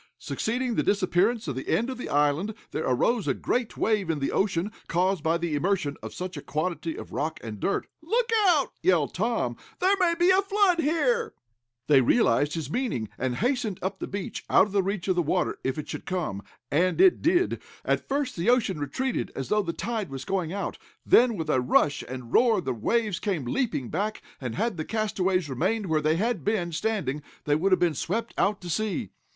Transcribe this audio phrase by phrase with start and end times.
[0.17, 4.17] Succeeding the disappearance of the end of the island there arose a great wave in
[4.17, 7.85] the ocean, caused by the immersion of such a quantity of rock and dirt.
[8.01, 11.35] "Look out!" yelled Tom, "there may be a flood here!"
[11.85, 15.59] They realized his meaning, and hastened up the beach, out of reach of the water
[15.63, 16.41] if it should come.
[16.71, 17.61] And it did.
[17.85, 21.61] At first the ocean retreated, as though the tide was going out, then, with a
[21.61, 26.15] rush and roar, the waves came leaping back, and, had the castaways remained where they
[26.15, 29.11] had been standing they would have been swept out to sea.